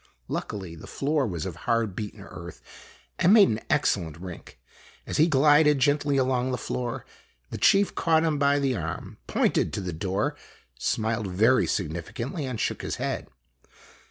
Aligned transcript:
Luckily, 0.27 0.73
the 0.75 0.87
floor 0.87 1.27
was 1.27 1.45
of 1.45 1.55
hard 1.55 1.95
beaten 1.95 2.21
earth 2.21 2.59
and 3.19 3.31
made 3.35 3.49
an 3.49 3.59
excellent 3.69 4.17
rink. 4.19 4.59
As 5.05 5.17
he 5.17 5.27
glided 5.27 5.77
gently 5.77 6.17
along 6.17 6.49
the 6.49 6.57
floor 6.57 7.05
the 7.51 7.59
chief 7.59 7.93
caught 7.93 8.23
him 8.23 8.39
by 8.39 8.57
the 8.57 8.75
arm, 8.75 9.19
pointed 9.27 9.71
to 9.73 9.79
the 9.81 9.93
door, 9.93 10.35
smiled 10.79 11.27
very 11.27 11.67
signifi 11.67 12.15
cantly, 12.15 12.45
and 12.49 12.59
shook 12.59 12.81
his 12.81 12.95
head. 12.95 13.27